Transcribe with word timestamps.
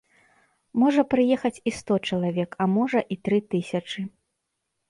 Можа 0.83 1.03
прыехаць 1.11 1.61
і 1.71 1.75
сто 1.79 1.93
чалавек, 2.09 2.57
а 2.65 2.67
можа 2.79 2.99
і 3.17 3.19
тры 3.29 3.37
тысячы. 3.53 3.99